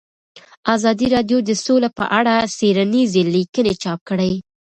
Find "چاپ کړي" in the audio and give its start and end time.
3.83-4.33